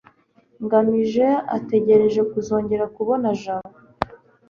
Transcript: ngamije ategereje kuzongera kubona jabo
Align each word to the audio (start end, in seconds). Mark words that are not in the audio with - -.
ngamije 0.63 1.27
ategereje 1.57 2.21
kuzongera 2.31 2.85
kubona 2.95 3.27
jabo 3.41 3.75